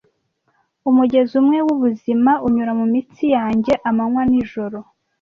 [0.89, 4.79] Umugezi umwe wubuzima unyura mumitsi yanjye amanywa n'ijoro